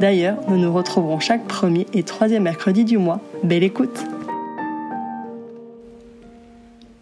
D'ailleurs, 0.00 0.38
nous 0.48 0.58
nous 0.58 0.72
retrouverons 0.72 1.18
chaque 1.18 1.48
premier 1.48 1.84
et 1.92 2.04
troisième 2.04 2.44
mercredi 2.44 2.84
du 2.84 2.98
mois. 2.98 3.20
Belle 3.42 3.64
écoute 3.64 3.98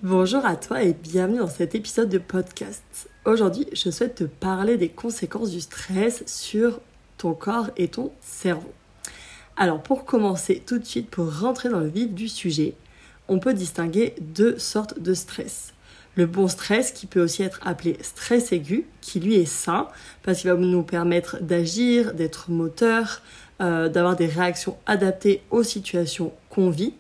Bonjour 0.02 0.46
à 0.46 0.56
toi 0.56 0.82
et 0.82 0.94
bienvenue 0.94 1.38
dans 1.38 1.46
cet 1.46 1.74
épisode 1.74 2.08
de 2.08 2.16
podcast. 2.16 3.10
Aujourd'hui, 3.26 3.66
je 3.74 3.90
souhaite 3.90 4.14
te 4.14 4.24
parler 4.24 4.78
des 4.78 4.88
conséquences 4.88 5.50
du 5.50 5.60
stress 5.60 6.22
sur 6.24 6.80
ton 7.18 7.34
corps 7.34 7.68
et 7.76 7.88
ton 7.88 8.12
cerveau. 8.22 8.72
Alors 9.58 9.82
pour 9.82 10.06
commencer 10.06 10.62
tout 10.64 10.78
de 10.78 10.84
suite, 10.86 11.10
pour 11.10 11.38
rentrer 11.38 11.68
dans 11.68 11.80
le 11.80 11.88
vif 11.88 12.14
du 12.14 12.28
sujet, 12.28 12.76
on 13.28 13.40
peut 13.40 13.52
distinguer 13.52 14.14
deux 14.22 14.58
sortes 14.58 14.98
de 14.98 15.12
stress 15.12 15.74
le 16.16 16.26
bon 16.26 16.48
stress 16.48 16.92
qui 16.92 17.06
peut 17.06 17.22
aussi 17.22 17.42
être 17.42 17.60
appelé 17.64 17.96
stress 18.02 18.52
aigu, 18.52 18.86
qui 19.00 19.20
lui 19.20 19.36
est 19.36 19.46
sain 19.46 19.88
parce 20.22 20.40
qu'il 20.40 20.50
va 20.50 20.56
nous 20.56 20.82
permettre 20.82 21.42
d'agir, 21.42 22.14
d'être 22.14 22.50
moteur, 22.50 23.22
euh, 23.60 23.88
d'avoir 23.88 24.16
des 24.16 24.26
réactions 24.26 24.76
adaptées 24.86 25.42
aux 25.50 25.62
situations 25.62 26.32
qu'on 26.50 26.70
vit. 26.70 26.94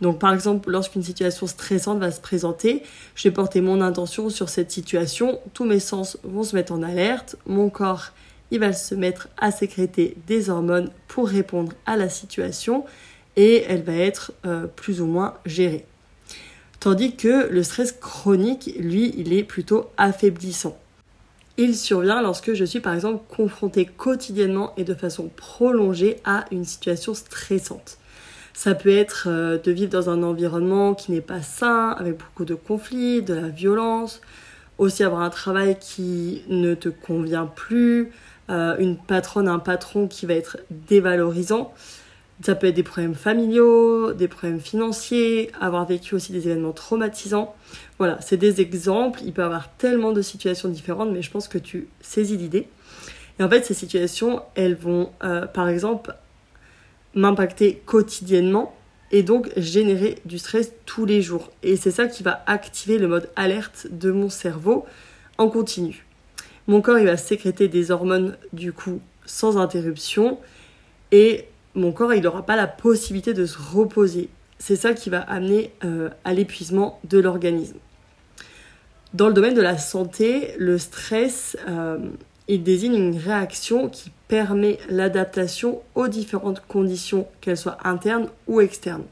Donc 0.00 0.18
par 0.18 0.34
exemple, 0.34 0.70
lorsqu'une 0.70 1.02
situation 1.02 1.46
stressante 1.46 1.98
va 1.98 2.10
se 2.10 2.20
présenter, 2.20 2.82
je 3.14 3.28
vais 3.28 3.32
porter 3.32 3.60
mon 3.60 3.80
intention 3.80 4.28
sur 4.28 4.48
cette 4.48 4.70
situation, 4.70 5.40
tous 5.54 5.64
mes 5.64 5.80
sens 5.80 6.18
vont 6.24 6.42
se 6.42 6.54
mettre 6.54 6.72
en 6.72 6.82
alerte, 6.82 7.36
mon 7.46 7.70
corps 7.70 8.12
il 8.50 8.60
va 8.60 8.72
se 8.72 8.94
mettre 8.94 9.28
à 9.36 9.50
sécréter 9.50 10.16
des 10.26 10.50
hormones 10.50 10.90
pour 11.06 11.28
répondre 11.28 11.72
à 11.86 11.96
la 11.96 12.08
situation 12.08 12.84
et 13.36 13.64
elle 13.68 13.82
va 13.82 13.94
être 13.94 14.32
euh, 14.46 14.66
plus 14.66 15.00
ou 15.00 15.06
moins 15.06 15.34
gérée. 15.44 15.84
Tandis 16.80 17.16
que 17.16 17.48
le 17.48 17.62
stress 17.62 17.92
chronique, 17.92 18.72
lui, 18.78 19.14
il 19.16 19.32
est 19.32 19.42
plutôt 19.42 19.90
affaiblissant. 19.96 20.78
Il 21.56 21.76
survient 21.76 22.22
lorsque 22.22 22.54
je 22.54 22.64
suis 22.64 22.78
par 22.78 22.94
exemple 22.94 23.24
confrontée 23.28 23.84
quotidiennement 23.84 24.72
et 24.76 24.84
de 24.84 24.94
façon 24.94 25.28
prolongée 25.34 26.18
à 26.24 26.44
une 26.52 26.64
situation 26.64 27.14
stressante. 27.14 27.98
Ça 28.54 28.74
peut 28.74 28.90
être 28.96 29.26
euh, 29.28 29.58
de 29.58 29.72
vivre 29.72 29.90
dans 29.90 30.08
un 30.08 30.22
environnement 30.22 30.94
qui 30.94 31.10
n'est 31.10 31.20
pas 31.20 31.42
sain, 31.42 31.90
avec 31.98 32.18
beaucoup 32.18 32.44
de 32.44 32.54
conflits, 32.54 33.22
de 33.22 33.34
la 33.34 33.48
violence, 33.48 34.20
aussi 34.78 35.02
avoir 35.02 35.22
un 35.22 35.30
travail 35.30 35.76
qui 35.80 36.42
ne 36.48 36.74
te 36.74 36.88
convient 36.88 37.46
plus, 37.46 38.12
euh, 38.50 38.76
une 38.78 38.96
patronne, 38.96 39.48
un 39.48 39.58
patron 39.58 40.06
qui 40.06 40.26
va 40.26 40.34
être 40.34 40.58
dévalorisant. 40.70 41.72
Ça 42.42 42.54
peut 42.54 42.68
être 42.68 42.76
des 42.76 42.84
problèmes 42.84 43.16
familiaux, 43.16 44.12
des 44.12 44.28
problèmes 44.28 44.60
financiers, 44.60 45.50
avoir 45.60 45.86
vécu 45.86 46.14
aussi 46.14 46.30
des 46.32 46.46
événements 46.48 46.72
traumatisants. 46.72 47.54
Voilà, 47.98 48.20
c'est 48.20 48.36
des 48.36 48.60
exemples. 48.60 49.20
Il 49.24 49.32
peut 49.32 49.42
y 49.42 49.44
avoir 49.44 49.74
tellement 49.76 50.12
de 50.12 50.22
situations 50.22 50.68
différentes, 50.68 51.10
mais 51.10 51.22
je 51.22 51.30
pense 51.30 51.48
que 51.48 51.58
tu 51.58 51.88
saisis 52.00 52.36
l'idée. 52.36 52.68
Et 53.38 53.42
en 53.42 53.48
fait, 53.48 53.64
ces 53.64 53.74
situations, 53.74 54.42
elles 54.54 54.76
vont, 54.76 55.10
euh, 55.24 55.46
par 55.46 55.68
exemple, 55.68 56.14
m'impacter 57.14 57.82
quotidiennement 57.86 58.74
et 59.10 59.22
donc 59.22 59.50
générer 59.56 60.18
du 60.24 60.38
stress 60.38 60.72
tous 60.86 61.06
les 61.06 61.22
jours. 61.22 61.50
Et 61.62 61.76
c'est 61.76 61.90
ça 61.90 62.06
qui 62.06 62.22
va 62.22 62.44
activer 62.46 62.98
le 62.98 63.08
mode 63.08 63.30
alerte 63.36 63.86
de 63.90 64.10
mon 64.10 64.28
cerveau 64.28 64.86
en 65.38 65.48
continu. 65.48 66.04
Mon 66.66 66.82
corps, 66.82 66.98
il 66.98 67.06
va 67.06 67.16
sécréter 67.16 67.68
des 67.68 67.90
hormones, 67.90 68.36
du 68.52 68.72
coup, 68.72 69.00
sans 69.24 69.56
interruption. 69.56 70.38
Et 71.12 71.46
mon 71.78 71.92
corps 71.92 72.14
il 72.14 72.22
n'aura 72.22 72.44
pas 72.44 72.56
la 72.56 72.66
possibilité 72.66 73.34
de 73.34 73.46
se 73.46 73.58
reposer. 73.58 74.28
C'est 74.58 74.76
ça 74.76 74.92
qui 74.92 75.10
va 75.10 75.20
amener 75.20 75.72
euh, 75.84 76.10
à 76.24 76.34
l'épuisement 76.34 77.00
de 77.04 77.18
l'organisme. 77.18 77.78
Dans 79.14 79.28
le 79.28 79.34
domaine 79.34 79.54
de 79.54 79.62
la 79.62 79.78
santé, 79.78 80.54
le 80.58 80.76
stress, 80.78 81.56
euh, 81.68 81.98
il 82.48 82.62
désigne 82.62 82.94
une 82.94 83.16
réaction 83.16 83.88
qui 83.88 84.10
permet 84.26 84.78
l'adaptation 84.90 85.80
aux 85.94 86.08
différentes 86.08 86.62
conditions, 86.66 87.26
qu'elles 87.40 87.56
soient 87.56 87.78
internes 87.84 88.28
ou 88.46 88.60
externes. 88.60 89.04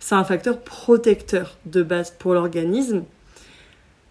C'est 0.00 0.14
un 0.14 0.24
facteur 0.24 0.60
protecteur 0.60 1.56
de 1.64 1.82
base 1.82 2.10
pour 2.10 2.34
l'organisme 2.34 3.04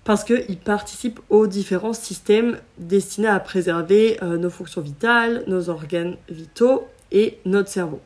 parce 0.04 0.24
qu'il 0.24 0.58
participe 0.58 1.20
aux 1.30 1.48
différents 1.48 1.94
systèmes 1.94 2.58
destinés 2.78 3.28
à 3.28 3.40
préserver 3.40 4.18
euh, 4.22 4.38
nos 4.38 4.50
fonctions 4.50 4.82
vitales, 4.82 5.44
nos 5.48 5.70
organes 5.70 6.18
vitaux 6.30 6.88
notre 7.46 7.70
cerveau. 7.70 8.02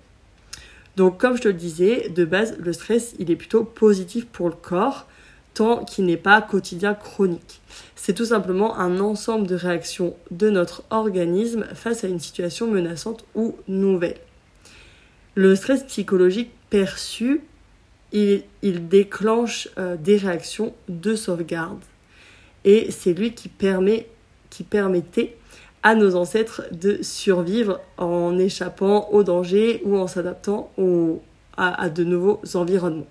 Donc 0.96 1.20
comme 1.20 1.38
je 1.38 1.44
te 1.44 1.48
le 1.48 1.54
disais, 1.54 2.10
de 2.10 2.26
base, 2.26 2.58
le 2.58 2.74
stress, 2.74 3.14
il 3.20 3.30
est 3.32 3.36
plutôt 3.36 3.64
positif 3.64 4.26
pour 4.26 4.50
le 4.50 4.56
corps 4.56 5.08
tant 5.54 5.84
qu'il 5.84 6.06
n'est 6.06 6.18
pas 6.18 6.42
quotidien 6.42 6.94
chronique. 6.94 7.62
C'est 7.96 8.14
tout 8.14 8.26
simplement 8.26 8.78
un 8.78 9.00
ensemble 9.00 9.48
de 9.48 9.56
réactions 9.56 10.16
de 10.30 10.50
notre 10.50 10.84
organisme 10.92 11.66
face 11.74 12.04
à 12.04 12.08
une 12.08 12.20
situation 12.20 12.68
menaçante 12.68 13.26
ou 13.34 13.56
nouvelle. 13.68 14.20
Le 15.34 15.56
stress 15.56 15.84
psychologique 15.84 16.52
perçu, 16.70 17.42
il, 18.12 18.44
déclenche 18.64 19.68
euh, 19.78 19.98
des 19.98 20.18
réactions 20.18 20.74
de 20.90 21.16
sauvegarde. 21.16 21.82
Et 22.64 22.92
c'est 22.92 23.14
lui 23.14 23.34
qui, 23.34 23.50
permet, 23.50 24.08
qui 24.50 24.64
permettait 24.64 25.38
à 25.88 25.96
nos 25.96 26.16
ancêtres 26.16 26.64
de 26.74 27.00
survivre 27.02 27.80
en 27.98 28.38
échappant 28.38 29.10
aux 29.12 29.24
dangers 29.24 29.82
ou 29.86 29.96
en 29.96 30.08
s'adaptant 30.08 30.70
à, 31.56 31.88
de 31.88 32.04
nouveaux 32.04 32.42
environnements. 32.56 33.08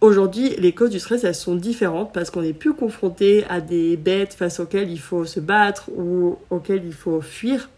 Aujourd'hui, 0.00 0.56
les 0.58 0.72
causes 0.72 0.90
du 0.90 0.98
stress, 0.98 1.22
elles 1.22 1.36
sont 1.36 1.54
différentes 1.54 2.12
parce 2.12 2.30
qu'on 2.30 2.42
n'est 2.42 2.52
plus 2.52 2.74
confronté 2.74 3.44
à 3.48 3.60
des 3.60 3.96
bêtes 3.96 4.34
face 4.34 4.58
auxquelles 4.58 4.90
il 4.90 4.98
faut 4.98 5.24
se 5.24 5.38
battre 5.38 5.88
ou 5.96 6.36
auxquelles 6.50 6.84
il 6.84 6.92
faut 6.92 7.20
fuir. 7.20 7.70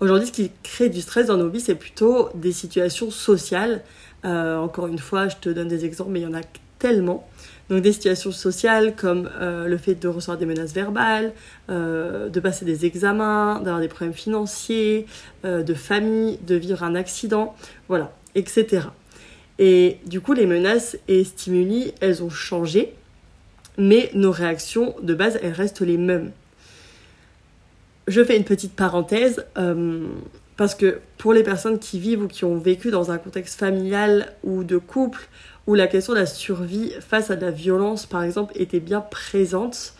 Aujourd'hui, 0.00 0.28
ce 0.28 0.32
qui 0.32 0.50
crée 0.62 0.88
du 0.88 1.02
stress 1.02 1.26
dans 1.26 1.36
nos 1.36 1.50
vies, 1.50 1.60
c'est 1.60 1.74
plutôt 1.74 2.30
des 2.34 2.52
situations 2.52 3.10
sociales. 3.10 3.82
Euh, 4.24 4.56
encore 4.56 4.86
une 4.86 4.98
fois, 4.98 5.28
je 5.28 5.36
te 5.36 5.50
donne 5.50 5.68
des 5.68 5.84
exemples, 5.84 6.12
mais 6.12 6.20
il 6.20 6.24
y 6.24 6.26
en 6.26 6.32
a 6.34 6.40
tellement. 6.78 7.28
Donc 7.68 7.82
des 7.82 7.92
situations 7.92 8.32
sociales 8.32 8.96
comme 8.96 9.28
euh, 9.40 9.66
le 9.66 9.76
fait 9.76 9.94
de 9.94 10.08
recevoir 10.08 10.38
des 10.38 10.46
menaces 10.46 10.72
verbales, 10.72 11.32
euh, 11.68 12.28
de 12.28 12.40
passer 12.40 12.64
des 12.64 12.86
examens, 12.86 13.60
d'avoir 13.60 13.80
des 13.80 13.88
problèmes 13.88 14.14
financiers, 14.14 15.06
euh, 15.44 15.62
de 15.62 15.74
famille, 15.74 16.38
de 16.46 16.54
vivre 16.54 16.82
un 16.82 16.94
accident, 16.94 17.54
voilà, 17.88 18.12
etc. 18.34 18.86
Et 19.58 19.98
du 20.06 20.20
coup, 20.20 20.32
les 20.32 20.46
menaces 20.46 20.96
et 21.08 21.24
stimuli, 21.24 21.92
elles 22.00 22.22
ont 22.22 22.30
changé, 22.30 22.94
mais 23.76 24.10
nos 24.14 24.30
réactions 24.30 24.94
de 25.02 25.14
base, 25.14 25.38
elles 25.42 25.52
restent 25.52 25.80
les 25.80 25.98
mêmes. 25.98 26.30
Je 28.06 28.24
fais 28.24 28.36
une 28.36 28.44
petite 28.44 28.72
parenthèse 28.72 29.44
parce 30.56 30.74
que 30.74 31.00
pour 31.18 31.34
les 31.34 31.42
personnes 31.42 31.78
qui 31.78 31.98
vivent 32.00 32.22
ou 32.22 32.28
qui 32.28 32.46
ont 32.46 32.56
vécu 32.56 32.90
dans 32.90 33.10
un 33.10 33.18
contexte 33.18 33.58
familial 33.58 34.32
ou 34.42 34.64
de 34.64 34.78
couple 34.78 35.28
où 35.68 35.74
la 35.74 35.86
question 35.86 36.14
de 36.14 36.18
la 36.18 36.26
survie 36.26 36.92
face 36.98 37.30
à 37.30 37.36
de 37.36 37.44
la 37.44 37.50
violence, 37.50 38.06
par 38.06 38.22
exemple, 38.22 38.54
était 38.56 38.80
bien 38.80 39.02
présente, 39.02 39.92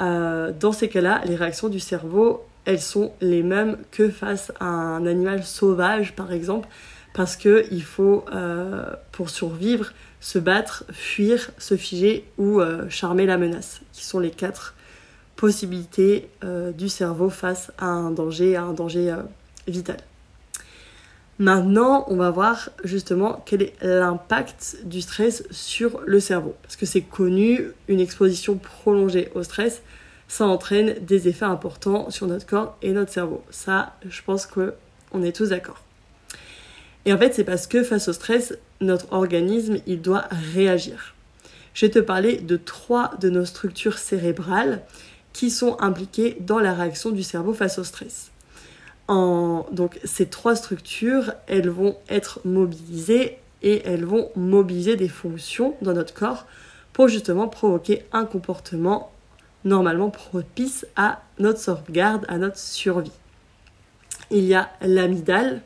euh, 0.00 0.52
dans 0.58 0.72
ces 0.72 0.88
cas-là, 0.88 1.20
les 1.26 1.36
réactions 1.36 1.68
du 1.68 1.80
cerveau, 1.80 2.42
elles 2.64 2.80
sont 2.80 3.12
les 3.20 3.42
mêmes 3.42 3.76
que 3.90 4.08
face 4.08 4.52
à 4.58 4.64
un 4.64 5.04
animal 5.04 5.44
sauvage, 5.44 6.16
par 6.16 6.32
exemple, 6.32 6.66
parce 7.12 7.36
qu'il 7.36 7.82
faut, 7.82 8.24
euh, 8.32 8.86
pour 9.12 9.28
survivre, 9.28 9.92
se 10.20 10.38
battre, 10.38 10.84
fuir, 10.90 11.50
se 11.58 11.76
figer 11.76 12.24
ou 12.38 12.62
euh, 12.62 12.88
charmer 12.88 13.26
la 13.26 13.36
menace, 13.36 13.82
qui 13.92 14.06
sont 14.06 14.18
les 14.18 14.30
quatre 14.30 14.74
possibilités 15.36 16.30
du 16.78 16.88
cerveau 16.88 17.28
face 17.28 17.70
à 17.76 17.86
un 17.86 18.12
danger, 18.12 18.56
à 18.56 18.62
un 18.62 18.72
danger 18.72 19.12
vital. 19.66 19.96
Maintenant, 21.42 22.04
on 22.06 22.14
va 22.14 22.30
voir 22.30 22.70
justement 22.84 23.42
quel 23.44 23.62
est 23.62 23.74
l'impact 23.82 24.76
du 24.84 25.00
stress 25.00 25.42
sur 25.50 26.00
le 26.06 26.20
cerveau. 26.20 26.54
Parce 26.62 26.76
que 26.76 26.86
c'est 26.86 27.00
connu, 27.00 27.72
une 27.88 27.98
exposition 27.98 28.54
prolongée 28.58 29.28
au 29.34 29.42
stress, 29.42 29.82
ça 30.28 30.46
entraîne 30.46 30.94
des 31.04 31.26
effets 31.26 31.44
importants 31.44 32.10
sur 32.10 32.28
notre 32.28 32.46
corps 32.46 32.76
et 32.80 32.92
notre 32.92 33.10
cerveau. 33.10 33.42
Ça, 33.50 33.96
je 34.08 34.22
pense 34.22 34.46
qu'on 34.46 35.22
est 35.24 35.34
tous 35.34 35.48
d'accord. 35.48 35.82
Et 37.06 37.12
en 37.12 37.18
fait, 37.18 37.34
c'est 37.34 37.42
parce 37.42 37.66
que 37.66 37.82
face 37.82 38.06
au 38.06 38.12
stress, 38.12 38.56
notre 38.80 39.12
organisme, 39.12 39.78
il 39.88 40.00
doit 40.00 40.26
réagir. 40.54 41.16
Je 41.74 41.86
vais 41.86 41.90
te 41.90 41.98
parler 41.98 42.36
de 42.36 42.56
trois 42.56 43.16
de 43.20 43.30
nos 43.30 43.46
structures 43.46 43.98
cérébrales 43.98 44.82
qui 45.32 45.50
sont 45.50 45.76
impliquées 45.80 46.36
dans 46.38 46.60
la 46.60 46.72
réaction 46.72 47.10
du 47.10 47.24
cerveau 47.24 47.52
face 47.52 47.80
au 47.80 47.84
stress. 47.84 48.31
Donc 49.08 49.98
ces 50.04 50.26
trois 50.26 50.56
structures, 50.56 51.32
elles 51.46 51.68
vont 51.68 51.96
être 52.08 52.40
mobilisées 52.44 53.38
et 53.62 53.82
elles 53.86 54.04
vont 54.04 54.30
mobiliser 54.36 54.96
des 54.96 55.08
fonctions 55.08 55.76
dans 55.82 55.92
notre 55.92 56.14
corps 56.14 56.46
pour 56.92 57.08
justement 57.08 57.48
provoquer 57.48 58.04
un 58.12 58.24
comportement 58.24 59.12
normalement 59.64 60.10
propice 60.10 60.86
à 60.96 61.22
notre 61.38 61.60
sauvegarde, 61.60 62.24
à 62.28 62.38
notre 62.38 62.58
survie. 62.58 63.12
Il 64.30 64.44
y 64.44 64.54
a 64.54 64.70
l'amygdale, 64.80 65.62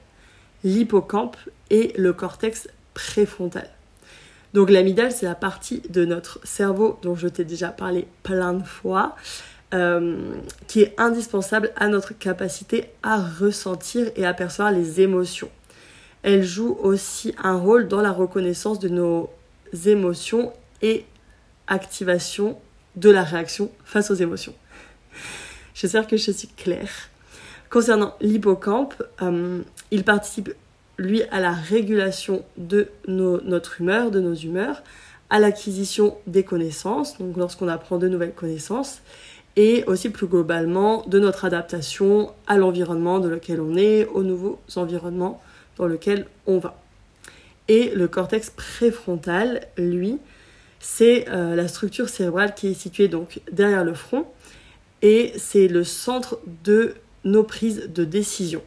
l'hippocampe 0.65 1.37
et 1.71 1.93
le 1.97 2.13
cortex 2.13 2.69
préfrontal. 2.95 3.71
Donc 4.55 4.71
l'amygdale, 4.71 5.13
c'est 5.13 5.27
la 5.27 5.35
partie 5.35 5.83
de 5.91 6.05
notre 6.05 6.41
cerveau 6.45 6.99
dont 7.03 7.15
je 7.15 7.29
t'ai 7.29 7.45
déjà 7.45 7.69
parlé 7.69 8.07
plein 8.23 8.55
de 8.55 8.65
fois, 8.65 9.17
euh, 9.75 10.35
qui 10.69 10.83
est 10.83 10.95
indispensable 10.99 11.73
à 11.77 11.89
notre 11.89 12.17
capacité 12.17 12.91
à 13.03 13.21
ressentir 13.21 14.11
et 14.15 14.25
à 14.25 14.33
percevoir 14.33 14.73
les 14.73 15.01
émotions. 15.01 15.51
Elle 16.23 16.43
joue 16.43 16.79
aussi 16.83 17.35
un 17.43 17.57
rôle 17.57 17.89
dans 17.89 18.01
la 18.01 18.13
reconnaissance 18.13 18.79
de 18.79 18.89
nos 18.89 19.31
émotions 19.87 20.53
et 20.83 21.05
activation 21.67 22.59
de 22.97 23.11
la 23.11 23.23
réaction 23.23 23.71
face 23.85 24.11
aux 24.11 24.15
émotions. 24.15 24.55
J'espère 25.75 26.07
que 26.07 26.17
je 26.17 26.31
suis 26.31 26.49
claire. 26.49 27.11
Concernant 27.69 28.15
l'hippocampe, 28.21 29.03
euh, 29.21 29.63
il 29.91 30.05
participe 30.05 30.55
lui 30.99 31.23
à 31.25 31.41
la 31.41 31.53
régulation 31.53 32.45
de 32.57 32.89
notre 33.07 33.81
humeur, 33.81 34.11
de 34.11 34.21
nos 34.21 34.35
humeurs, 34.35 34.83
à 35.29 35.39
l'acquisition 35.39 36.17
des 36.27 36.45
connaissances, 36.45 37.19
donc 37.19 37.37
lorsqu'on 37.37 37.69
apprend 37.69 37.99
de 37.99 38.09
nouvelles 38.09 38.33
connaissances, 38.33 39.01
et 39.57 39.85
aussi 39.87 40.11
plus 40.11 40.27
globalement 40.27 41.03
de 41.07 41.19
notre 41.19 41.45
adaptation 41.45 42.33
à 42.47 42.57
l'environnement 42.59 43.19
dans 43.19 43.29
lequel 43.29 43.61
on 43.61 43.75
est, 43.77 44.05
aux 44.07 44.23
nouveaux 44.23 44.61
environnements 44.77 45.43
dans 45.77 45.87
lesquels 45.87 46.27
on 46.47 46.59
va. 46.59 46.81
Et 47.69 47.91
le 47.95 48.07
cortex 48.07 48.51
préfrontal, 48.51 49.67
lui, 49.77 50.19
c'est 50.79 51.29
euh, 51.29 51.57
la 51.57 51.69
structure 51.69 52.09
cérébrale 52.09 52.55
qui 52.55 52.69
est 52.69 52.75
située 52.75 53.09
donc 53.09 53.41
derrière 53.51 53.85
le 53.85 53.95
front 53.95 54.27
et 55.03 55.33
c'est 55.37 55.69
le 55.69 55.85
centre 55.85 56.39
de 56.65 56.95
nos 57.25 57.43
prises 57.43 57.91
de 57.93 58.05
décision. 58.05 58.63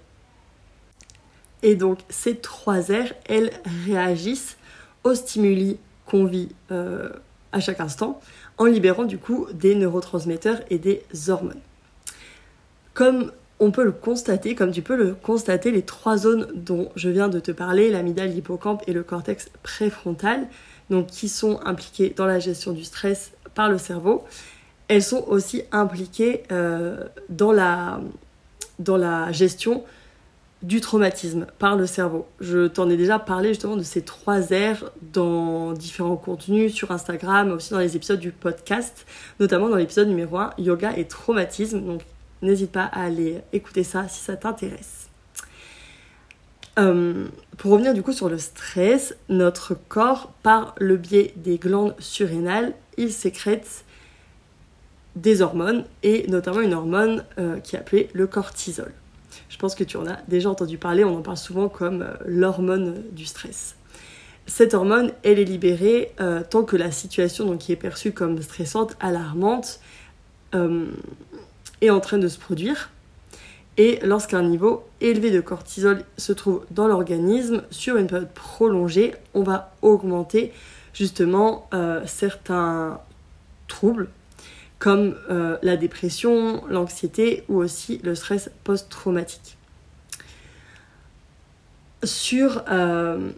Et 1.63 1.75
donc 1.75 1.99
ces 2.09 2.37
trois 2.37 2.89
aires, 2.89 3.13
elles 3.25 3.51
réagissent 3.85 4.57
aux 5.03 5.15
stimuli 5.15 5.77
qu'on 6.05 6.25
vit 6.25 6.49
euh, 6.71 7.09
à 7.51 7.59
chaque 7.59 7.79
instant 7.79 8.19
en 8.57 8.65
libérant 8.65 9.05
du 9.05 9.17
coup 9.17 9.47
des 9.53 9.75
neurotransmetteurs 9.75 10.59
et 10.69 10.77
des 10.77 11.03
hormones. 11.27 11.61
Comme 12.93 13.31
on 13.59 13.71
peut 13.71 13.83
le 13.83 13.91
constater, 13.91 14.55
comme 14.55 14.71
tu 14.71 14.81
peux 14.81 14.95
le 14.95 15.13
constater, 15.13 15.71
les 15.71 15.81
trois 15.81 16.17
zones 16.17 16.47
dont 16.55 16.89
je 16.95 17.09
viens 17.09 17.27
de 17.27 17.39
te 17.39 17.51
parler, 17.51 17.91
l'amygdale, 17.91 18.29
l'hippocampe 18.29 18.83
et 18.87 18.93
le 18.93 19.03
cortex 19.03 19.49
préfrontal, 19.63 20.47
donc 20.89 21.07
qui 21.07 21.29
sont 21.29 21.59
impliquées 21.65 22.13
dans 22.15 22.25
la 22.25 22.39
gestion 22.39 22.71
du 22.71 22.83
stress 22.83 23.31
par 23.55 23.69
le 23.69 23.77
cerveau, 23.77 24.23
elles 24.87 25.03
sont 25.03 25.23
aussi 25.27 25.63
impliquées 25.71 26.43
euh, 26.51 27.03
dans, 27.29 27.51
la, 27.51 27.99
dans 28.79 28.97
la 28.97 29.31
gestion 29.31 29.83
du 30.61 30.81
traumatisme 30.81 31.47
par 31.57 31.75
le 31.75 31.85
cerveau. 31.85 32.27
Je 32.41 32.67
t'en 32.67 32.89
ai 32.89 32.97
déjà 32.97 33.17
parlé 33.17 33.49
justement 33.49 33.77
de 33.77 33.83
ces 33.83 34.01
trois 34.01 34.51
aires 34.51 34.91
dans 35.13 35.71
différents 35.71 36.17
contenus 36.17 36.73
sur 36.73 36.91
Instagram, 36.91 37.51
aussi 37.51 37.71
dans 37.71 37.79
les 37.79 37.95
épisodes 37.95 38.19
du 38.19 38.31
podcast, 38.31 39.05
notamment 39.39 39.69
dans 39.69 39.77
l'épisode 39.77 40.09
numéro 40.09 40.37
1, 40.37 40.53
yoga 40.57 40.95
et 40.97 41.05
traumatisme. 41.05 41.81
Donc 41.81 42.01
n'hésite 42.41 42.71
pas 42.71 42.83
à 42.83 43.03
aller 43.03 43.37
écouter 43.53 43.83
ça 43.83 44.07
si 44.09 44.21
ça 44.21 44.35
t'intéresse. 44.35 45.07
Euh, 46.77 47.27
pour 47.57 47.71
revenir 47.71 47.93
du 47.93 48.03
coup 48.03 48.13
sur 48.13 48.29
le 48.29 48.37
stress, 48.37 49.15
notre 49.27 49.75
corps, 49.75 50.31
par 50.43 50.75
le 50.77 50.97
biais 50.97 51.33
des 51.35 51.57
glandes 51.57 51.95
surrénales, 51.99 52.73
il 52.97 53.11
sécrète 53.11 53.83
des 55.15 55.41
hormones 55.41 55.85
et 56.03 56.25
notamment 56.27 56.61
une 56.61 56.73
hormone 56.73 57.25
euh, 57.37 57.59
qui 57.59 57.75
est 57.75 57.79
appelée 57.79 58.09
le 58.13 58.27
cortisol. 58.27 58.93
Je 59.59 59.61
pense 59.61 59.75
que 59.75 59.83
tu 59.83 59.97
en 59.97 60.07
as 60.07 60.21
déjà 60.29 60.49
entendu 60.49 60.77
parler, 60.77 61.03
on 61.03 61.17
en 61.17 61.21
parle 61.21 61.35
souvent 61.35 61.67
comme 61.67 62.03
euh, 62.03 62.13
l'hormone 62.25 63.03
du 63.11 63.25
stress. 63.25 63.75
Cette 64.47 64.73
hormone, 64.73 65.11
elle 65.23 65.37
est 65.37 65.43
libérée 65.43 66.13
euh, 66.21 66.43
tant 66.49 66.63
que 66.63 66.77
la 66.77 66.91
situation 66.91 67.45
donc, 67.45 67.57
qui 67.57 67.73
est 67.73 67.75
perçue 67.75 68.13
comme 68.13 68.41
stressante, 68.41 68.95
alarmante, 69.01 69.81
euh, 70.55 70.85
est 71.81 71.89
en 71.89 71.99
train 71.99 72.17
de 72.17 72.29
se 72.29 72.39
produire. 72.39 72.89
Et 73.75 73.99
lorsqu'un 74.01 74.43
niveau 74.43 74.85
élevé 75.01 75.29
de 75.29 75.41
cortisol 75.41 76.05
se 76.15 76.31
trouve 76.31 76.65
dans 76.71 76.87
l'organisme, 76.87 77.63
sur 77.69 77.97
une 77.97 78.07
période 78.07 78.31
prolongée, 78.31 79.13
on 79.33 79.43
va 79.43 79.73
augmenter 79.81 80.53
justement 80.93 81.69
certains 82.05 83.01
troubles 83.67 84.07
comme 84.79 85.15
euh, 85.29 85.57
la 85.61 85.75
dépression, 85.75 86.63
l'anxiété 86.69 87.43
ou 87.49 87.57
aussi 87.57 87.99
le 88.03 88.15
stress 88.15 88.49
post-traumatique. 88.63 89.57
Sur, 92.05 92.63
euh, 92.71 93.31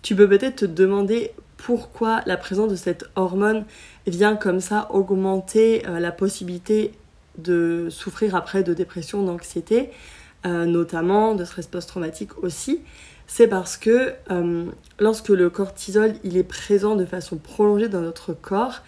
tu 0.00 0.16
peux 0.16 0.26
peut-être 0.26 0.56
te 0.56 0.64
demander 0.64 1.32
pourquoi 1.58 2.22
la 2.24 2.38
présence 2.38 2.70
de 2.70 2.76
cette 2.76 3.04
hormone 3.14 3.66
vient 4.06 4.36
comme 4.36 4.60
ça 4.60 4.88
augmenter 4.90 5.86
euh, 5.86 6.00
la 6.00 6.12
possibilité 6.12 6.92
de 7.36 7.88
souffrir 7.90 8.34
après 8.34 8.62
de 8.62 8.74
dépression, 8.74 9.22
d'anxiété, 9.22 9.90
notamment 10.44 11.34
de 11.34 11.44
stress 11.44 11.68
post-traumatique 11.68 12.42
aussi. 12.42 12.80
C'est 13.28 13.46
parce 13.46 13.76
que 13.76 14.14
lorsque 14.98 15.28
le 15.28 15.48
cortisol 15.48 16.14
il 16.24 16.36
est 16.36 16.42
présent 16.42 16.96
de 16.96 17.04
façon 17.04 17.36
prolongée 17.36 17.88
dans 17.88 18.00
notre 18.00 18.32
corps, 18.32 18.82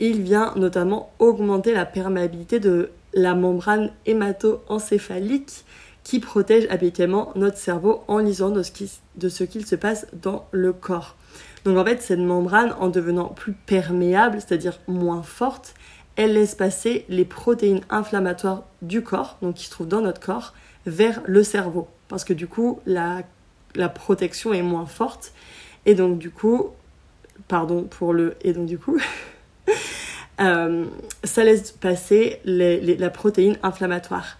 il 0.00 0.22
vient 0.22 0.52
notamment 0.56 1.12
augmenter 1.18 1.72
la 1.72 1.86
perméabilité 1.86 2.60
de 2.60 2.90
la 3.12 3.34
membrane 3.34 3.92
hémato-encéphalique 4.06 5.64
qui 6.02 6.20
protège 6.20 6.66
habituellement 6.68 7.32
notre 7.34 7.56
cerveau 7.56 8.02
en 8.08 8.18
lisant 8.18 8.50
de 8.50 8.62
ce 8.62 9.44
qu'il 9.44 9.66
se 9.66 9.76
passe 9.76 10.06
dans 10.12 10.46
le 10.52 10.72
corps. 10.72 11.16
Donc 11.64 11.78
en 11.78 11.84
fait, 11.84 12.02
cette 12.02 12.18
membrane, 12.18 12.74
en 12.78 12.88
devenant 12.88 13.28
plus 13.28 13.52
perméable, 13.52 14.38
c'est-à-dire 14.40 14.78
moins 14.86 15.22
forte, 15.22 15.74
elle 16.16 16.34
laisse 16.34 16.54
passer 16.54 17.06
les 17.08 17.24
protéines 17.24 17.80
inflammatoires 17.88 18.64
du 18.82 19.02
corps, 19.02 19.38
donc 19.42 19.54
qui 19.54 19.64
se 19.64 19.70
trouvent 19.70 19.88
dans 19.88 20.02
notre 20.02 20.20
corps, 20.20 20.54
vers 20.86 21.22
le 21.26 21.42
cerveau. 21.42 21.88
Parce 22.08 22.24
que 22.24 22.34
du 22.34 22.46
coup, 22.46 22.80
la, 22.84 23.22
la 23.74 23.88
protection 23.88 24.52
est 24.52 24.62
moins 24.62 24.86
forte. 24.86 25.32
Et 25.86 25.94
donc 25.94 26.18
du 26.18 26.30
coup, 26.30 26.68
pardon 27.48 27.84
pour 27.84 28.12
le... 28.12 28.36
Et 28.42 28.52
donc 28.52 28.66
du 28.66 28.78
coup... 28.78 29.00
Euh, 30.40 30.84
ça 31.22 31.44
laisse 31.44 31.72
passer 31.72 32.40
la 32.44 33.10
protéine 33.10 33.58
inflammatoire. 33.62 34.38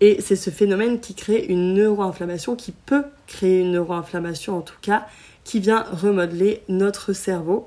Et 0.00 0.20
c'est 0.20 0.36
ce 0.36 0.50
phénomène 0.50 1.00
qui 1.00 1.14
crée 1.14 1.44
une 1.48 1.74
neuroinflammation, 1.74 2.54
qui 2.54 2.72
peut 2.72 3.04
créer 3.26 3.60
une 3.60 3.72
neuroinflammation 3.72 4.56
en 4.56 4.60
tout 4.60 4.78
cas, 4.80 5.06
qui 5.44 5.60
vient 5.60 5.82
remodeler 5.90 6.62
notre 6.68 7.12
cerveau 7.12 7.66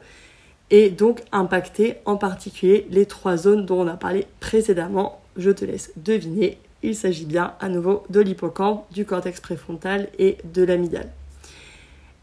et 0.70 0.90
donc 0.90 1.22
impacter 1.34 1.96
en 2.06 2.16
particulier 2.16 2.88
les 2.90 3.06
trois 3.06 3.36
zones 3.36 3.66
dont 3.66 3.82
on 3.82 3.88
a 3.88 3.98
parlé 3.98 4.28
précédemment. 4.40 5.22
Je 5.36 5.52
te 5.52 5.66
laisse 5.66 5.92
deviner. 5.98 6.58
Il 6.84 6.96
s'agit 6.96 7.26
bien 7.26 7.54
à 7.60 7.68
nouveau 7.68 8.04
de 8.10 8.22
l'hippocampe, 8.22 8.86
du 8.92 9.06
cortex 9.06 9.40
préfrontal 9.42 10.08
et 10.18 10.38
de 10.54 10.64
l'amygdale. 10.64 11.10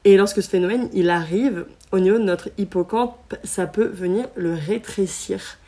Et 0.05 0.17
lorsque 0.17 0.43
ce 0.43 0.49
phénomène 0.49 0.89
il 0.93 1.11
arrive 1.11 1.67
au 1.93 1.99
niveau 1.99 2.19
de 2.19 2.25
notre 2.25 2.49
hippocampe, 2.59 3.35
ça 3.45 3.67
peut 3.67 3.87
venir 3.87 4.29
le 4.37 4.55
rétrécir. 4.55 5.59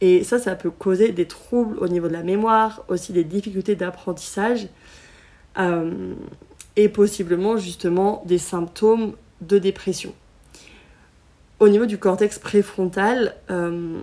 Et 0.00 0.22
ça, 0.22 0.38
ça 0.38 0.54
peut 0.54 0.70
causer 0.70 1.10
des 1.10 1.26
troubles 1.26 1.78
au 1.78 1.88
niveau 1.88 2.06
de 2.06 2.12
la 2.12 2.22
mémoire, 2.22 2.84
aussi 2.88 3.12
des 3.12 3.24
difficultés 3.24 3.74
d'apprentissage 3.74 4.68
euh, 5.58 6.14
et 6.76 6.88
possiblement 6.88 7.56
justement 7.56 8.22
des 8.26 8.38
symptômes 8.38 9.14
de 9.40 9.58
dépression. 9.58 10.14
Au 11.58 11.68
niveau 11.68 11.86
du 11.86 11.98
cortex 11.98 12.38
préfrontal, 12.38 13.34
euh, 13.50 13.98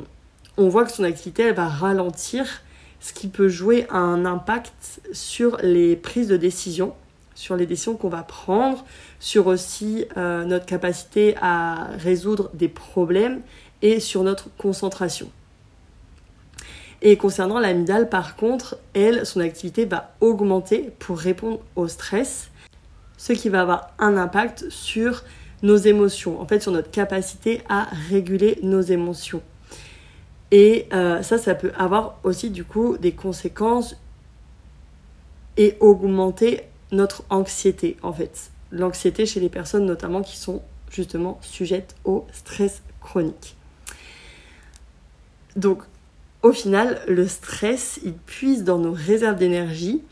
on 0.58 0.68
voit 0.68 0.84
que 0.84 0.92
son 0.92 1.06
activité 1.06 1.44
elle 1.44 1.56
va 1.56 1.70
ralentir, 1.70 2.62
ce 3.00 3.13
qui 3.13 3.30
peut 3.30 3.48
jouer 3.48 3.88
un 3.89 4.25
impact 4.25 5.00
sur 5.13 5.58
les 5.62 5.96
prises 5.96 6.27
de 6.27 6.38
décision 6.38 6.94
sur 7.36 7.56
les 7.56 7.65
décisions 7.65 7.96
qu'on 7.96 8.10
va 8.10 8.24
prendre, 8.24 8.84
sur 9.20 9.48
aussi 9.48 10.06
euh, 10.18 10.46
notre 10.46 10.65
capacité 10.65 11.36
à 11.42 11.89
résoudre 11.98 12.50
des 12.54 12.70
problèmes 12.70 13.42
et 13.82 14.00
sur 14.00 14.24
notre 14.24 14.50
concentration. 14.58 15.30
Et 17.01 17.18
concernant 17.18 17.60
l'amygdale, 17.60 18.10
par 18.10 18.36
contre, 18.36 18.77
elle, 18.94 19.25
son 19.25 19.42
activité 19.42 19.86
va 19.86 20.15
augmenter 20.22 20.92
pour 20.98 21.20
répondre 21.20 21.60
au 21.75 21.88
stress, 21.88 22.50
ce 23.18 23.34
qui 23.34 23.50
va 23.50 23.62
avoir 23.62 23.92
un 24.00 24.18
impact 24.18 24.70
sur 24.70 25.24
nos 25.62 25.75
émotions, 25.75 26.42
en 26.42 26.48
fait 26.48 26.62
sur 26.62 26.72
notre 26.72 26.89
capacité 26.89 27.62
à 27.70 27.88
réguler 28.10 28.60
nos 28.63 28.82
émotions. 28.82 29.42
Et 30.51 30.88
euh, 30.94 31.22
ça, 31.22 31.38
ça 31.38 31.54
peut 31.56 31.72
avoir 31.77 32.20
aussi 32.24 32.50
du 32.50 32.63
coup 32.63 32.98
des 32.98 33.12
conséquences 33.12 33.96
et 35.58 35.75
augmenter 35.80 36.62
notre 36.92 37.24
anxiété 37.30 37.98
en 38.04 38.13
fait. 38.13 38.51
L'anxiété 38.72 39.25
chez 39.25 39.39
les 39.39 39.50
personnes 39.50 39.86
notamment 39.86 40.22
qui 40.22 40.38
sont 40.38 40.62
justement 40.89 41.39
sujettes 41.42 41.96
au 42.04 42.25
stress 42.32 42.82
chronique. 43.01 43.56
Donc 45.56 45.84
au 46.46 46.51
final, 46.51 47.01
le 47.08 47.27
stress, 47.27 48.00
il 48.04 48.13
puise 48.13 48.63
dans 48.63 48.77
nos 48.77 48.94
réserves 48.94 49.38
d'énergie 49.38 50.04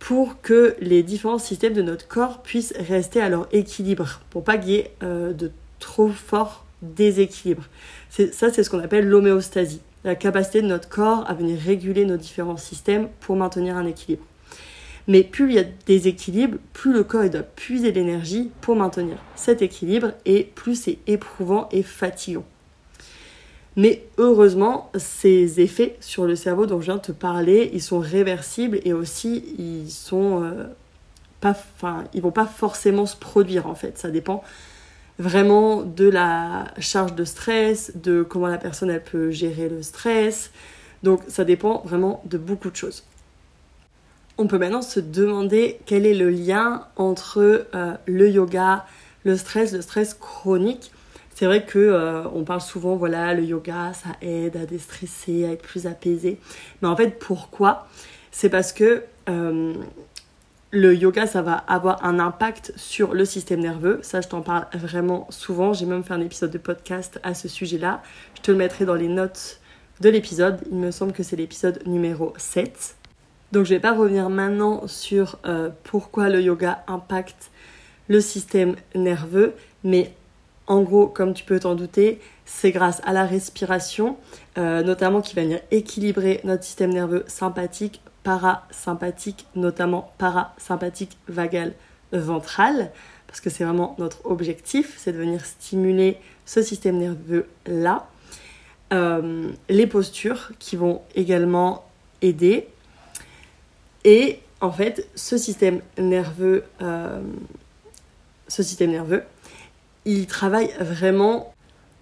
pour 0.00 0.40
que 0.40 0.74
les 0.80 1.04
différents 1.04 1.38
systèmes 1.38 1.74
de 1.74 1.82
notre 1.82 2.08
corps 2.08 2.42
puissent 2.42 2.74
rester 2.76 3.20
à 3.20 3.28
leur 3.28 3.46
équilibre, 3.52 4.20
pour 4.30 4.42
pas 4.42 4.58
qu'il 4.58 4.70
y 4.70 4.74
ait 4.74 4.90
euh, 5.04 5.32
de 5.32 5.52
trop 5.78 6.08
forts 6.08 6.64
déséquilibres. 6.82 7.68
Ça, 8.10 8.52
c'est 8.52 8.64
ce 8.64 8.68
qu'on 8.68 8.80
appelle 8.80 9.08
l'homéostasie, 9.08 9.80
la 10.02 10.16
capacité 10.16 10.60
de 10.60 10.66
notre 10.66 10.88
corps 10.88 11.24
à 11.28 11.34
venir 11.34 11.58
réguler 11.60 12.04
nos 12.04 12.16
différents 12.16 12.56
systèmes 12.56 13.08
pour 13.20 13.36
maintenir 13.36 13.76
un 13.76 13.86
équilibre. 13.86 14.24
Mais 15.08 15.22
plus 15.22 15.48
il 15.48 15.54
y 15.54 15.58
a 15.58 15.64
des 15.86 16.08
équilibres, 16.08 16.58
plus 16.72 16.92
le 16.92 17.04
corps 17.04 17.28
doit 17.30 17.42
puiser 17.42 17.92
l'énergie 17.92 18.50
pour 18.60 18.74
maintenir 18.74 19.16
cet 19.36 19.62
équilibre 19.62 20.12
et 20.24 20.44
plus 20.54 20.74
c'est 20.74 20.98
éprouvant 21.06 21.68
et 21.70 21.82
fatigant. 21.82 22.44
Mais 23.76 24.04
heureusement, 24.16 24.90
ces 24.96 25.60
effets 25.60 25.96
sur 26.00 26.24
le 26.24 26.34
cerveau 26.34 26.66
dont 26.66 26.80
je 26.80 26.86
viens 26.86 26.96
de 26.96 27.02
te 27.02 27.12
parler, 27.12 27.70
ils 27.74 27.82
sont 27.82 27.98
réversibles 27.98 28.80
et 28.84 28.94
aussi 28.94 29.44
ils 29.58 29.90
sont 29.90 30.42
euh, 30.42 30.64
pas, 31.40 31.54
ils 32.14 32.22
vont 32.22 32.30
pas 32.30 32.46
forcément 32.46 33.04
se 33.04 33.16
produire 33.16 33.66
en 33.66 33.74
fait. 33.74 33.98
Ça 33.98 34.10
dépend 34.10 34.42
vraiment 35.18 35.82
de 35.82 36.08
la 36.08 36.72
charge 36.78 37.14
de 37.14 37.24
stress, 37.24 37.92
de 37.96 38.22
comment 38.22 38.48
la 38.48 38.58
personne 38.58 38.98
peut 38.98 39.30
gérer 39.30 39.68
le 39.68 39.82
stress. 39.82 40.50
Donc 41.02 41.20
ça 41.28 41.44
dépend 41.44 41.82
vraiment 41.84 42.22
de 42.24 42.38
beaucoup 42.38 42.70
de 42.70 42.76
choses. 42.76 43.04
On 44.38 44.46
peut 44.46 44.58
maintenant 44.58 44.82
se 44.82 45.00
demander 45.00 45.78
quel 45.86 46.06
est 46.06 46.14
le 46.14 46.30
lien 46.30 46.86
entre 46.96 47.66
euh, 47.74 47.94
le 48.06 48.28
yoga, 48.30 48.84
le 49.24 49.36
stress, 49.36 49.72
le 49.72 49.80
stress 49.80 50.14
chronique 50.14 50.90
c'est 51.36 51.44
vrai 51.44 51.66
que 51.66 51.78
euh, 51.78 52.26
on 52.34 52.44
parle 52.44 52.62
souvent, 52.62 52.96
voilà, 52.96 53.34
le 53.34 53.44
yoga, 53.44 53.92
ça 53.92 54.08
aide 54.22 54.56
à 54.56 54.64
déstresser, 54.64 55.44
à 55.44 55.52
être 55.52 55.60
plus 55.60 55.86
apaisé. 55.86 56.40
Mais 56.80 56.88
en 56.88 56.96
fait, 56.96 57.18
pourquoi? 57.18 57.88
C'est 58.30 58.48
parce 58.48 58.72
que 58.72 59.02
euh, 59.28 59.74
le 60.70 60.94
yoga, 60.94 61.26
ça 61.26 61.42
va 61.42 61.52
avoir 61.52 62.02
un 62.06 62.20
impact 62.20 62.72
sur 62.76 63.12
le 63.12 63.26
système 63.26 63.60
nerveux. 63.60 64.00
Ça, 64.00 64.22
je 64.22 64.28
t'en 64.28 64.40
parle 64.40 64.64
vraiment 64.72 65.26
souvent. 65.28 65.74
J'ai 65.74 65.84
même 65.84 66.02
fait 66.02 66.14
un 66.14 66.22
épisode 66.22 66.50
de 66.50 66.58
podcast 66.58 67.20
à 67.22 67.34
ce 67.34 67.48
sujet-là. 67.48 68.02
Je 68.34 68.40
te 68.40 68.50
le 68.50 68.56
mettrai 68.56 68.86
dans 68.86 68.94
les 68.94 69.08
notes 69.08 69.60
de 70.00 70.08
l'épisode. 70.08 70.60
Il 70.70 70.78
me 70.78 70.90
semble 70.90 71.12
que 71.12 71.22
c'est 71.22 71.36
l'épisode 71.36 71.86
numéro 71.86 72.32
7. 72.38 72.95
Donc 73.52 73.64
je 73.64 73.72
ne 73.72 73.76
vais 73.76 73.80
pas 73.80 73.94
revenir 73.94 74.28
maintenant 74.28 74.86
sur 74.86 75.38
euh, 75.46 75.70
pourquoi 75.84 76.28
le 76.28 76.40
yoga 76.40 76.84
impacte 76.86 77.50
le 78.08 78.20
système 78.20 78.76
nerveux, 78.94 79.54
mais 79.84 80.12
en 80.66 80.82
gros, 80.82 81.06
comme 81.06 81.32
tu 81.32 81.44
peux 81.44 81.60
t'en 81.60 81.74
douter, 81.74 82.20
c'est 82.44 82.72
grâce 82.72 83.00
à 83.04 83.12
la 83.12 83.24
respiration, 83.24 84.16
euh, 84.58 84.82
notamment 84.82 85.20
qui 85.20 85.34
va 85.34 85.42
venir 85.42 85.60
équilibrer 85.70 86.40
notre 86.44 86.64
système 86.64 86.92
nerveux 86.92 87.24
sympathique, 87.28 88.00
parasympathique, 88.24 89.46
notamment 89.54 90.12
parasympathique 90.18 91.16
vagal 91.28 91.72
ventral, 92.12 92.90
parce 93.26 93.40
que 93.40 93.50
c'est 93.50 93.64
vraiment 93.64 93.94
notre 93.98 94.24
objectif, 94.26 94.94
c'est 94.96 95.12
de 95.12 95.18
venir 95.18 95.44
stimuler 95.44 96.16
ce 96.46 96.62
système 96.62 96.98
nerveux-là. 96.98 98.08
Euh, 98.92 99.50
les 99.68 99.86
postures 99.86 100.52
qui 100.58 100.76
vont 100.76 101.02
également 101.14 101.84
aider. 102.22 102.68
Et 104.06 104.38
en 104.60 104.70
fait, 104.70 105.06
ce 105.16 105.36
système 105.36 105.80
nerveux, 105.98 106.62
euh, 106.80 107.20
ce 108.46 108.62
système 108.62 108.92
nerveux, 108.92 109.24
il 110.04 110.26
travaille 110.26 110.70
vraiment 110.78 111.52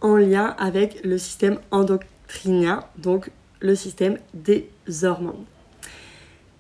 en 0.03 0.17
lien 0.17 0.55
avec 0.59 1.03
le 1.03 1.17
système 1.17 1.59
endocrinien, 1.71 2.85
donc 2.99 3.31
le 3.61 3.75
système 3.75 4.19
des 4.35 4.69
hormones. 5.03 5.45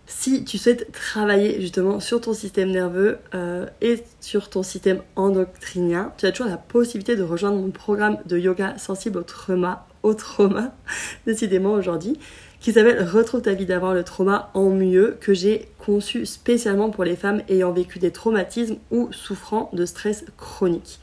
Si 0.07 0.45
tu 0.45 0.57
souhaites 0.57 0.91
travailler 0.93 1.61
justement 1.61 2.01
sur 2.01 2.23
ton 2.23 2.33
système 2.33 2.71
nerveux 2.71 3.19
euh, 3.35 3.67
et 3.83 4.03
sur 4.21 4.49
ton 4.49 4.63
système 4.63 5.03
endocrinien, 5.15 6.15
tu 6.17 6.25
as 6.25 6.33
toujours 6.33 6.51
la 6.51 6.57
possibilité 6.57 7.17
de 7.17 7.23
rejoindre 7.23 7.59
mon 7.59 7.71
programme 7.71 8.17
de 8.25 8.39
yoga 8.39 8.79
sensible 8.79 9.19
au 9.19 9.23
trauma, 9.23 9.87
au 10.03 10.15
trauma, 10.15 10.75
décidément 11.27 11.73
aujourd'hui, 11.73 12.19
qui 12.65 12.73
s'appelle 12.73 13.07
Retrouve 13.07 13.43
ta 13.43 13.53
vie 13.53 13.67
d'avant 13.67 13.93
le 13.93 14.05
trauma 14.05 14.51
en 14.55 14.71
mieux, 14.71 15.19
que 15.21 15.35
j'ai 15.35 15.69
conçu 15.77 16.25
spécialement 16.25 16.89
pour 16.89 17.05
les 17.05 17.15
femmes 17.15 17.43
ayant 17.51 17.73
vécu 17.73 17.99
des 17.99 18.11
traumatismes 18.11 18.79
ou 18.91 19.13
souffrant 19.13 19.69
de 19.75 19.85
stress 19.85 20.25
chronique. 20.39 20.99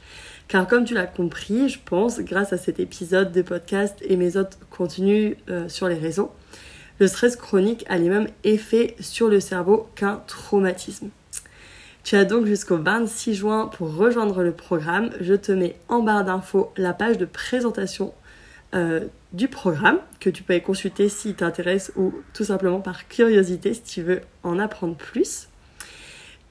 Car 0.48 0.65
comme 0.65 0.86
tu 0.86 0.96
l'as 0.96 1.06
compris, 1.06 1.70
je 1.70 1.77
pense, 1.86 2.20
grâce 2.20 2.51
à 2.51 2.58
cet 2.58 2.80
épisode 2.80 3.32
de 3.32 3.44
podcast 3.44 4.00
et 4.01 4.18
mes 4.18 4.38
autres 4.38 4.58
contenus 4.72 5.36
euh, 5.51 5.70
sur 5.70 5.88
les 5.88 6.00
réseaux, 6.00 6.32
le 6.98 7.06
stress 7.06 7.36
chronique 7.36 7.86
a 7.88 8.00
les 8.00 8.10
mêmes 8.10 8.30
effets 8.44 8.96
sur 9.00 9.27
le 9.27 9.39
cerveau 9.39 9.88
qu'un 9.94 10.24
traumatisme. 10.25 11.10
Tu 12.03 12.15
as 12.15 12.25
donc 12.25 12.48
jusqu'au 12.48 12.77
26 12.77 13.36
juin 13.36 13.68
pour 13.68 13.96
rejoindre 13.96 14.41
le 14.41 14.51
programme. 14.51 15.12
Je 15.22 15.36
te 15.36 15.51
mets 15.51 15.75
en 15.89 16.01
barre 16.01 16.25
d'infos 16.25 16.74
la 16.75 16.94
page 16.94 17.20
de 17.20 17.25
présentation 17.25 18.15
euh, 18.74 19.01
du 19.33 19.47
programme 19.47 20.00
que 20.19 20.29
tu 20.29 20.43
peux 20.43 20.59
consulter 20.59 21.09
si 21.09 21.33
t'intéresse 21.33 21.91
ou 21.95 22.13
tout 22.33 22.43
simplement 22.43 22.81
par 22.81 23.07
curiosité 23.07 23.73
si 23.73 23.83
tu 23.83 24.01
veux 24.01 24.21
en 24.43 24.59
apprendre 24.59 24.95
plus. 24.95 25.47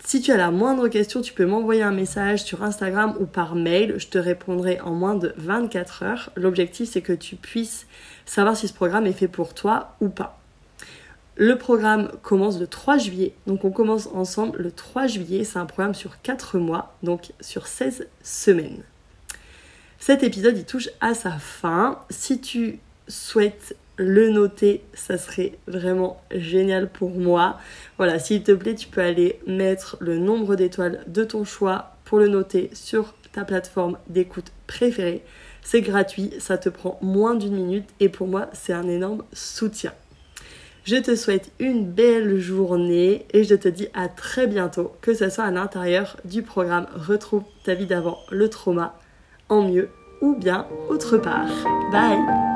Si 0.03 0.23
tu 0.23 0.33
as 0.33 0.37
la 0.37 0.51
moindre 0.51 0.89
question, 0.89 1.21
tu 1.21 1.35
peux 1.35 1.45
m'envoyer 1.45 1.83
un 1.83 1.93
message 1.93 2.43
sur 2.43 2.63
Instagram 2.63 3.15
ou 3.21 3.27
par 3.27 3.55
mail. 3.55 3.95
Je 3.99 4.09
te 4.09 4.19
répondrai 4.19 4.81
en 4.81 4.93
moins 4.93 5.15
de 5.15 5.35
24 5.37 6.03
heures. 6.03 6.31
L'objectif, 6.37 6.89
c'est 6.91 7.03
que 7.03 7.13
tu 7.13 7.37
puisses 7.37 7.87
savoir 8.25 8.57
si 8.57 8.67
ce 8.67 8.73
programme 8.73 9.07
est 9.07 9.13
fait 9.13 9.29
pour 9.29 9.53
toi 9.53 9.95
ou 10.01 10.09
pas. 10.09 10.41
Le 11.37 11.57
programme 11.57 12.11
commence 12.23 12.59
le 12.59 12.67
3 12.67 12.99
juillet. 12.99 13.35
Donc 13.47 13.65
on 13.65 13.71
commence 13.71 14.09
ensemble 14.09 14.59
le 14.59 14.73
3 14.73 15.07
juillet. 15.07 15.45
C'est 15.45 15.59
un 15.59 15.67
programme 15.67 15.95
sur 15.95 16.21
4 16.23 16.59
mois, 16.59 16.95
donc 17.03 17.33
sur 17.41 17.67
16 17.67 18.09
semaines. 18.23 18.83
Cet 20.01 20.23
épisode, 20.23 20.57
il 20.57 20.65
touche 20.65 20.89
à 21.03 21.13
sa 21.13 21.33
fin. 21.33 21.99
Si 22.09 22.41
tu 22.41 22.79
souhaites 23.07 23.77
le 23.99 24.31
noter, 24.31 24.83
ça 24.95 25.19
serait 25.19 25.59
vraiment 25.67 26.23
génial 26.35 26.89
pour 26.89 27.11
moi. 27.11 27.59
Voilà, 27.99 28.19
s'il 28.19 28.43
te 28.43 28.53
plaît, 28.53 28.75
tu 28.75 28.89
peux 28.89 29.03
aller 29.03 29.39
mettre 29.47 29.99
le 30.01 30.17
nombre 30.17 30.57
d'étoiles 30.57 31.05
de 31.07 31.23
ton 31.23 31.45
choix 31.45 31.97
pour 32.07 32.19
le 32.19 32.29
noter 32.29 32.71
sur 32.73 33.13
ta 33.33 33.45
plateforme 33.45 33.99
d'écoute 34.09 34.53
préférée. 34.67 35.23
C'est 35.61 35.83
gratuit, 35.83 36.33
ça 36.39 36.57
te 36.57 36.71
prend 36.71 36.99
moins 37.03 37.35
d'une 37.35 37.55
minute 37.55 37.89
et 38.01 38.09
pour 38.09 38.27
moi, 38.27 38.49
c'est 38.55 38.73
un 38.73 38.89
énorme 38.89 39.23
soutien. 39.35 39.93
Je 40.85 40.97
te 40.97 41.15
souhaite 41.15 41.53
une 41.59 41.85
belle 41.85 42.39
journée 42.39 43.27
et 43.35 43.45
je 43.45 43.55
te 43.55 43.69
dis 43.69 43.89
à 43.93 44.09
très 44.09 44.47
bientôt, 44.47 44.93
que 45.03 45.13
ce 45.13 45.29
soit 45.29 45.45
à 45.45 45.51
l'intérieur 45.51 46.17
du 46.25 46.43
programme 46.43 46.87
Retrouve 46.95 47.45
ta 47.65 47.75
vie 47.75 47.85
d'avant 47.85 48.19
le 48.31 48.49
trauma 48.49 48.99
en 49.51 49.63
mieux 49.63 49.89
ou 50.21 50.35
bien 50.35 50.67
autre 50.89 51.19
part. 51.19 51.49
Bye 51.93 52.50